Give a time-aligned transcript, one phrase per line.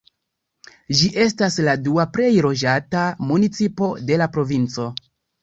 [1.01, 4.91] Ĝi estas la dua plej loĝata municipo de la provinco.